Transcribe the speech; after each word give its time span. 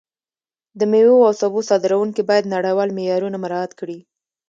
د 0.79 0.81
میوو 0.91 1.25
او 1.27 1.33
سبو 1.41 1.59
صادروونکي 1.69 2.21
باید 2.29 2.51
نړیوال 2.55 2.89
معیارونه 2.97 3.37
مراعت 3.43 3.71
کړي. 3.79 3.99